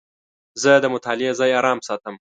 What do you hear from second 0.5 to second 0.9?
زه د